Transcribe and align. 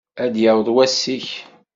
Ad 0.23 0.31
d-yaweḍ 0.33 0.67
wass-ik. 0.75 1.27